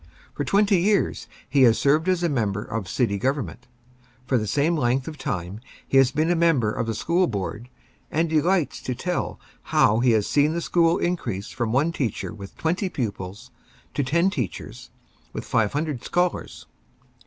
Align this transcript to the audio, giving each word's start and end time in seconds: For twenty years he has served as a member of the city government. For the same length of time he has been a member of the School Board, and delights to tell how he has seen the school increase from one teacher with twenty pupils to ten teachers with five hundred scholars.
For 0.33 0.43
twenty 0.43 0.79
years 0.81 1.27
he 1.47 1.61
has 1.61 1.77
served 1.77 2.09
as 2.09 2.23
a 2.23 2.27
member 2.27 2.63
of 2.63 2.85
the 2.85 2.89
city 2.89 3.19
government. 3.19 3.67
For 4.25 4.39
the 4.39 4.47
same 4.47 4.75
length 4.75 5.07
of 5.07 5.15
time 5.15 5.59
he 5.87 5.97
has 5.97 6.09
been 6.09 6.31
a 6.31 6.35
member 6.35 6.71
of 6.71 6.87
the 6.87 6.95
School 6.95 7.27
Board, 7.27 7.69
and 8.09 8.27
delights 8.27 8.81
to 8.81 8.95
tell 8.95 9.39
how 9.61 9.99
he 9.99 10.13
has 10.13 10.25
seen 10.25 10.53
the 10.53 10.61
school 10.61 10.97
increase 10.97 11.49
from 11.51 11.71
one 11.71 11.91
teacher 11.91 12.33
with 12.33 12.57
twenty 12.57 12.89
pupils 12.89 13.51
to 13.93 14.03
ten 14.03 14.31
teachers 14.31 14.89
with 15.33 15.45
five 15.45 15.73
hundred 15.73 16.03
scholars. 16.03 16.65